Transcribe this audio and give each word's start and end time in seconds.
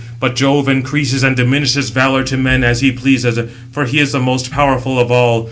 But 0.19 0.35
Jove 0.35 0.67
increases 0.67 1.21
and 1.21 1.35
diminishes 1.37 1.91
valour 1.91 2.23
to 2.23 2.35
men, 2.35 2.63
as 2.63 2.81
he 2.81 2.91
pleases; 2.91 3.37
for 3.71 3.85
he 3.85 3.99
is 3.99 4.11
the 4.13 4.19
most 4.19 4.49
powerful 4.49 4.97
of 4.97 5.11
all. 5.11 5.39